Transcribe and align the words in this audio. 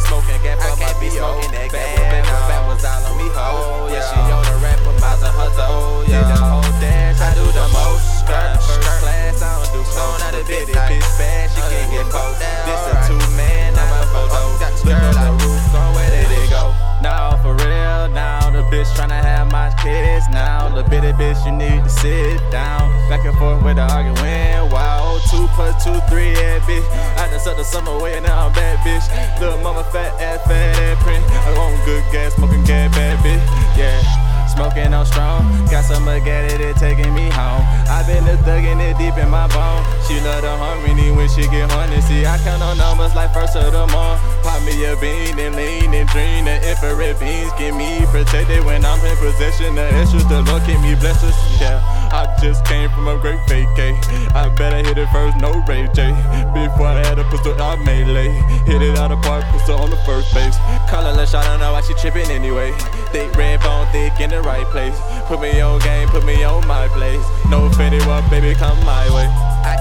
smoking, 0.00 0.42
gap 0.42 0.58
I 0.60 0.76
can't 0.76 1.00
be 1.00 1.10
smoking 1.10 1.50
that 1.52 1.70
gas. 1.70 1.72
That 1.72 1.87
bitch 18.78 18.94
tryna 18.94 19.20
have 19.20 19.50
my 19.50 19.70
kids. 19.82 20.28
Now 20.30 20.68
the 20.68 20.84
bitty 20.88 21.12
bitch, 21.18 21.44
you 21.44 21.50
need 21.50 21.82
to 21.82 21.90
sit 21.90 22.38
down. 22.50 22.90
Back 23.08 23.24
and 23.24 23.36
forth 23.36 23.62
with 23.64 23.76
the 23.76 23.82
argument. 23.82 24.70
Wow, 24.70 25.18
two 25.30 25.48
plus 25.54 25.82
two, 25.82 25.98
three, 26.08 26.30
yeah, 26.30 26.60
bitch. 26.60 26.86
I 27.18 27.28
just 27.30 27.44
sucked 27.44 27.58
the 27.58 27.64
summer 27.64 27.90
away, 27.90 28.20
now 28.20 28.46
I'm 28.46 28.52
bad, 28.52 28.78
bitch. 28.86 29.06
Little 29.40 29.58
mama 29.58 29.82
fat 29.90 30.14
ass, 30.20 30.46
fat 30.46 30.78
ass 30.78 31.02
print. 31.02 31.24
I 31.26 31.58
want 31.58 31.84
good 31.84 32.04
gas, 32.12 32.34
smoking 32.34 32.62
gas, 32.64 32.94
bad 32.94 33.18
bitch. 33.18 33.42
Yeah, 33.76 33.98
smoking 34.46 34.94
on 34.94 35.06
strong. 35.06 35.42
Got 35.66 35.84
some 35.84 36.04
Magaddy 36.04 36.58
that 36.58 36.76
taking 36.76 37.12
me 37.14 37.30
home. 37.30 37.66
Been 38.08 38.24
a 38.24 38.40
thuggin' 38.40 38.80
it 38.80 38.96
deep 38.96 39.20
in 39.20 39.28
my 39.28 39.46
bone. 39.52 39.84
She 40.08 40.16
love 40.24 40.40
the 40.40 40.48
harmony 40.48 41.12
when 41.12 41.28
she 41.28 41.42
get 41.52 41.70
horny. 41.70 42.00
See, 42.00 42.24
I 42.24 42.38
count 42.38 42.62
on 42.62 42.78
numbers 42.78 43.14
like 43.14 43.34
first 43.34 43.54
of 43.54 43.70
the 43.70 43.84
month. 43.92 44.16
Pop 44.40 44.64
me 44.64 44.72
a 44.88 44.96
bean 44.96 45.36
and 45.36 45.54
lean 45.54 45.92
and 45.92 46.08
dream. 46.08 46.46
The 46.48 46.56
infrared 46.56 47.20
beams 47.20 47.52
get 47.60 47.76
me 47.76 48.00
protected 48.08 48.64
when 48.64 48.80
I'm 48.86 49.04
in 49.04 49.14
possession. 49.20 49.74
The 49.74 49.92
extras, 49.92 50.24
the 50.24 50.40
Lord 50.40 50.64
keep 50.64 50.80
me 50.80 50.96
blessed. 50.96 51.36
Yeah, 51.60 51.84
I 52.10 52.36
just 52.40 52.64
came 52.64 52.90
from 52.90 53.08
a 53.08 53.18
great 53.18 53.40
vacay. 53.46 53.94
I 54.34 54.48
better 54.54 54.76
hit 54.76 54.98
it 54.98 55.08
first, 55.10 55.36
no 55.38 55.52
Ray 55.66 55.88
J. 55.94 56.10
Before 56.54 56.86
I 56.86 57.04
had 57.04 57.18
a 57.18 57.24
pistol, 57.30 57.54
I 57.60 57.76
melee. 57.76 58.32
Hit 58.66 58.82
it 58.82 58.98
out 58.98 59.12
of 59.12 59.20
park, 59.22 59.44
pistol 59.52 59.78
on 59.78 59.90
the 59.90 59.96
first 59.98 60.32
base. 60.34 60.56
Colorless, 60.88 61.34
I 61.34 61.44
don't 61.44 61.60
know 61.60 61.72
why 61.72 61.82
she 61.82 61.94
tripping 61.94 62.30
anyway. 62.30 62.72
Thick 63.12 63.34
red 63.36 63.60
bone, 63.60 63.86
thick 63.92 64.20
in 64.20 64.30
the 64.30 64.42
right 64.42 64.66
place. 64.66 64.98
Put 65.26 65.40
me 65.40 65.60
on 65.60 65.80
game, 65.80 66.08
put 66.08 66.24
me 66.24 66.44
on 66.44 66.66
my 66.66 66.88
place. 66.88 67.24
No 67.48 67.68
Fetty 67.70 68.04
Wap, 68.06 68.28
baby, 68.30 68.54
come 68.54 68.78
my 68.84 69.04
way. 69.14 69.28
I 69.64 69.76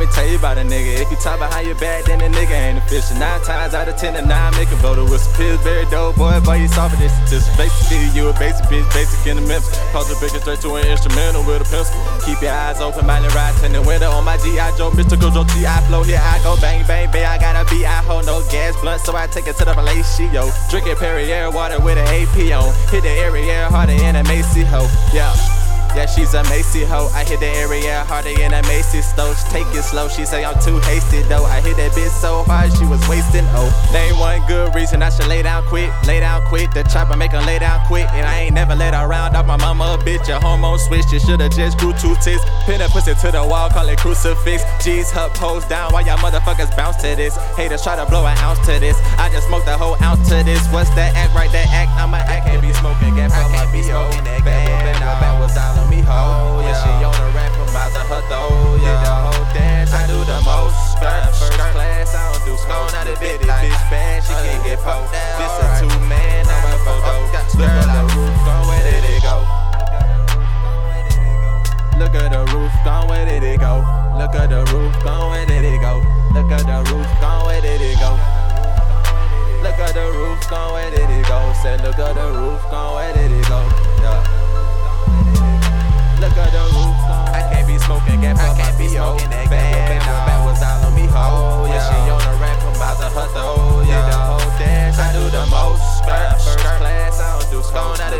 me 0.00 0.06
tell 0.16 0.26
you 0.26 0.40
about 0.40 0.56
a 0.56 0.64
nigga. 0.64 0.96
If 0.96 1.10
you 1.12 1.16
talk 1.20 1.36
about 1.36 1.52
how 1.52 1.60
you 1.60 1.74
bad, 1.76 2.06
then 2.06 2.18
the 2.24 2.32
nigga 2.32 2.56
ain't 2.56 2.78
official. 2.78 3.20
Nine 3.20 3.40
times 3.44 3.74
out 3.74 3.86
of 3.86 3.96
ten, 3.96 4.14
the 4.14 4.24
nine 4.24 4.52
make 4.56 4.72
a 4.72 4.78
voter 4.80 5.04
with 5.04 5.20
some 5.20 5.34
Pillsbury 5.36 5.84
dope. 5.92 6.16
Boy, 6.16 6.40
boy, 6.40 6.56
you 6.56 6.68
soft 6.68 6.98
this 6.98 7.12
anticipation. 7.20 8.08
You 8.16 8.28
a 8.28 8.32
basic 8.40 8.64
bitch, 8.72 8.88
basic 8.96 9.20
in 9.28 9.36
the 9.36 9.44
Memphis. 9.44 9.76
Cause 9.92 10.08
the 10.08 10.16
bigger 10.16 10.40
straight 10.40 10.60
to 10.64 10.80
an 10.80 10.88
instrumental 10.88 11.44
with 11.44 11.60
a 11.60 11.68
pencil. 11.68 11.92
Keep 12.24 12.40
your 12.40 12.56
eyes 12.56 12.80
open, 12.80 13.06
mind 13.06 13.28
and 13.28 13.34
ride 13.34 13.52
in 13.62 13.72
the 13.76 13.82
window 13.82 14.10
on 14.10 14.24
my 14.24 14.38
G.I. 14.38 14.72
Joe, 14.76 14.90
mystical 14.90 15.30
Joe 15.30 15.44
T.I. 15.44 15.80
flow. 15.84 16.02
Here 16.02 16.16
I 16.16 16.40
go, 16.42 16.56
bang, 16.56 16.80
bang, 16.88 17.12
bang. 17.12 17.28
I 17.28 17.36
got 17.36 17.60
a 17.60 17.68
beat, 17.68 17.84
I 17.84 18.00
hold 18.00 18.24
no 18.24 18.40
gas 18.48 18.80
blunt, 18.80 19.02
so 19.02 19.14
I 19.14 19.26
take 19.26 19.46
it 19.46 19.56
to 19.60 19.64
the 19.68 19.74
Palacio. 19.76 20.48
Drinking 20.70 20.96
Perrier 20.96 21.52
water 21.52 21.78
with 21.78 22.00
an 22.00 22.08
AP 22.08 22.48
on. 22.56 22.72
Hit 22.88 23.04
the 23.04 23.12
area 23.20 23.68
harder 23.68 23.92
in 23.92 24.16
a 24.16 24.24
Macy 24.24 24.64
hoe. 24.64 24.88
Yeah. 25.12 25.59
Yeah, 25.94 26.06
she's 26.06 26.34
a 26.34 26.42
Macy 26.44 26.84
hoe. 26.84 27.10
I 27.12 27.24
hit 27.24 27.40
the 27.40 27.50
area 27.50 28.04
harder 28.04 28.30
in 28.30 28.54
a 28.54 28.62
Macy 28.62 29.02
stove. 29.02 29.36
Take 29.50 29.66
it 29.74 29.82
slow. 29.82 30.08
She 30.08 30.24
say 30.24 30.44
I'm 30.44 30.58
too 30.62 30.78
hasty 30.86 31.22
though. 31.22 31.44
I 31.44 31.60
hit 31.60 31.76
that 31.78 31.92
bitch 31.92 32.10
so 32.10 32.44
hard 32.44 32.72
she 32.78 32.86
was 32.86 33.02
wasting. 33.08 33.44
Oh, 33.50 33.68
ain't 33.90 34.16
one 34.16 34.40
good 34.46 34.74
reason 34.74 35.02
I 35.02 35.10
should 35.10 35.26
lay 35.26 35.42
down 35.42 35.64
quick. 35.64 35.90
Lay 36.06 36.20
down 36.20 36.46
quick. 36.46 36.70
The 36.72 36.84
chopper 36.84 37.16
make 37.16 37.32
her 37.32 37.42
lay 37.42 37.58
down 37.58 37.84
quick. 37.86 38.06
And 38.12 38.26
I 38.26 38.46
ain't 38.46 38.54
never 38.54 38.76
let 38.76 38.94
her 38.94 39.06
round 39.08 39.34
off 39.34 39.46
my 39.46 39.56
mama 39.56 39.98
bitch. 40.04 40.28
A 40.28 40.38
hormone 40.38 40.78
switch. 40.78 41.10
You 41.12 41.18
shoulda 41.18 41.48
just 41.48 41.78
grew 41.78 41.92
two 41.94 42.14
tits. 42.22 42.44
Pin 42.66 42.80
a 42.80 42.88
pussy 42.88 43.14
to 43.14 43.30
the 43.32 43.44
wall, 43.44 43.68
call 43.68 43.88
it 43.88 43.98
crucifix. 43.98 44.62
G's 44.84 45.10
her 45.10 45.28
pose 45.34 45.64
down 45.66 45.92
while 45.92 46.06
y'all 46.06 46.18
motherfuckers 46.18 46.74
bounce 46.76 46.96
to 47.02 47.16
this. 47.16 47.36
Haters 47.56 47.82
try 47.82 47.96
to 47.96 48.06
blow 48.06 48.26
an 48.26 48.38
ounce 48.38 48.60
to 48.66 48.78
this. 48.78 48.96
I 49.18 49.28
just 49.32 49.48
smoked 49.48 49.66
the 49.66 49.76
whole 49.76 49.96
ounce 50.02 50.28
to 50.28 50.44
this. 50.44 50.62
What's 50.70 50.90
that 50.94 51.16
act 51.16 51.34
right? 51.34 51.50
That 51.50 51.66
act. 51.68 51.90
I'm 51.98 52.14
a 52.14 52.18
act. 52.18 52.46
Can't 52.46 52.62
be 52.62 52.72
smoking. 52.74 53.16
Gas 53.16 53.32
I 53.32 53.42
can't 53.50 53.72
be 53.72 53.82
smoking 53.82 54.24
that 54.24 54.44
gas. 54.44 55.00
Now 55.00 55.18
that 55.18 55.40
was 55.40 55.56
all 55.56 55.79
on 55.80 55.88
me, 55.88 56.00
ho. 56.04 56.12
Oh, 56.12 56.60
yeah, 56.60 56.76
she 56.76 56.90
on 57.04 57.14
the 57.16 57.28
rap 57.32 57.52
from 57.56 57.72
miles 57.72 57.96
of 57.96 58.06
her 58.12 58.22
throw. 58.28 58.76
Yeah, 58.76 59.00
the 59.00 59.14
whole 59.24 59.48
dash, 59.56 59.92
I 59.92 60.06
do 60.06 60.18
the 60.20 60.38
most. 60.44 60.76
Skirt, 60.92 61.32
first 61.32 61.72
class, 61.72 62.14
I 62.14 62.32
don't 62.32 62.44
do 62.44 62.54
scope. 62.60 62.92
Not 62.92 63.08
a 63.08 63.16
bitty 63.16 63.48
bitch 63.48 63.84
bad, 63.88 64.22
she 64.22 64.34
can't 64.36 64.60
uh, 64.60 64.64
get 64.64 64.78
poked. 64.84 65.12
This 65.12 65.56
a 65.56 65.66
two 65.80 65.94
man, 66.06 66.44
I'm 66.46 66.68
a 66.68 66.78
photo. 66.84 67.12
Look 67.60 67.76
at 67.76 67.92
the 67.92 68.02
roof, 68.16 68.36
gone, 68.44 68.64
where 68.68 68.84
did 68.84 69.04
it 69.04 69.22
go? 69.22 69.36
Look 71.98 72.14
at 72.14 72.32
the 72.32 72.40
roof, 72.52 72.72
gone, 72.84 73.08
where 73.08 73.24
did 73.26 73.42
it 73.42 73.60
go? 73.60 73.84
Look 74.16 74.34
at 74.34 74.48
the 74.48 74.64
roof, 74.72 74.94
gone, 75.04 75.30
where 75.30 75.46
did 75.46 75.64
it 75.64 75.80
go? 75.80 76.00
Look 76.32 76.50
at 76.50 76.64
the 76.64 76.78
roof, 76.92 77.08
gone, 77.20 77.44
where 77.46 77.60
did 77.60 77.80
it 77.80 77.98
go? 78.00 78.16
Look 79.62 79.78
at 79.78 79.92
the 79.94 80.06
roof, 80.12 80.40
gone, 80.48 80.72
where 80.72 80.90
did 80.90 81.10
it 81.10 81.26
go? 81.28 81.52
Said, 81.62 81.82
look 81.82 81.98
at 81.98 82.14
the 82.14 82.32
roof, 82.32 82.62
gone, 82.70 82.94
where 82.94 83.12
did 83.12 83.32
it 83.32 83.48
go? 83.48 83.89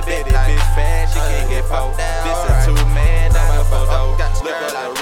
a 0.01 0.07
bitch, 0.07 0.25
bitch 0.25 0.75
fast, 0.75 1.15
she 1.15 1.21
can't 1.21 1.51
get 1.51 1.65
po. 1.65 1.93
This 1.97 2.41
a 2.49 2.65
two 2.65 2.87
man, 2.95 3.33
not 3.33 3.61
a 3.61 3.65
photo. 3.65 4.11
Look 4.43 4.53
at 4.53 4.73
her 4.73 5.00